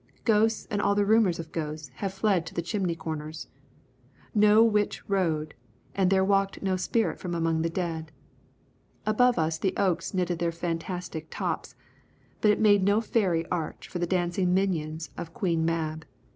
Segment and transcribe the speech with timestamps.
[0.23, 3.47] Ghosts and all the rumours of ghosts had fled to the chimney corners.
[4.33, 5.53] No witch rode
[5.93, 8.11] and there walked no spirit from among the dead.
[9.05, 11.75] Above us the oaks knitted their fantastic tops,
[12.41, 16.07] but it made no fairy arch for the dancing minions of Queen Mab.